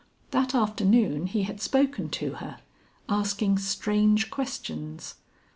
That 0.31 0.55
afternoon 0.55 1.27
he 1.27 1.43
had 1.43 1.61
spoken 1.61 2.09
to 2.09 2.31
her, 2.41 2.57
asking 3.07 3.59
strange 3.59 4.31
questions. 4.31 5.13